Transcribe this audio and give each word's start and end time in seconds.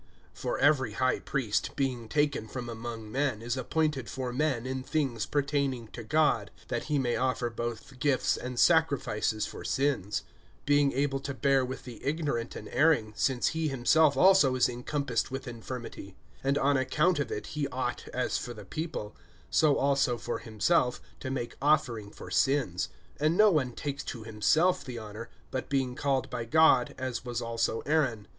FOR 0.33 0.57
every 0.57 0.93
high 0.93 1.19
priest, 1.19 1.75
being 1.75 2.09
taken 2.09 2.47
from 2.47 2.69
among 2.69 3.11
men, 3.11 3.39
is 3.39 3.55
appointed 3.55 4.09
for 4.09 4.33
men 4.33 4.65
in 4.65 4.81
things 4.81 5.27
pertaining 5.27 5.87
to 5.89 6.01
God, 6.03 6.49
that 6.69 6.85
he 6.85 6.97
may 6.97 7.15
offer 7.17 7.51
both 7.51 7.99
gifts 7.99 8.35
and 8.35 8.59
sacrifices 8.59 9.45
for 9.45 9.63
sins; 9.63 10.23
(2)being 10.65 10.91
able 10.93 11.19
to 11.19 11.35
bear 11.35 11.63
with 11.63 11.83
the 11.83 12.03
ignorant 12.03 12.55
and 12.55 12.67
erring, 12.69 13.13
since 13.15 13.49
he 13.49 13.67
himself 13.67 14.17
also 14.17 14.55
is 14.55 14.67
encompassed 14.67 15.29
with 15.29 15.47
infirmity; 15.47 16.15
(3)and 16.43 16.59
on 16.59 16.77
account 16.77 17.19
of 17.19 17.31
it 17.31 17.45
he 17.53 17.67
ought, 17.67 18.07
as 18.07 18.39
for 18.39 18.55
the 18.55 18.65
people, 18.65 19.15
so 19.51 19.77
also 19.77 20.17
for 20.17 20.39
himself, 20.39 20.99
to 21.19 21.29
make 21.29 21.55
offering 21.61 22.09
for 22.09 22.31
sins. 22.31 22.89
(4)And 23.19 23.35
no 23.35 23.51
one 23.51 23.71
takes 23.73 24.03
to 24.05 24.23
himself 24.23 24.83
the 24.83 24.97
honor, 24.97 25.29
but 25.51 25.69
being 25.69 25.93
called 25.93 26.27
by 26.31 26.43
God, 26.43 26.95
as 26.97 27.23
was 27.23 27.39
also 27.39 27.81
Aaron. 27.81 28.27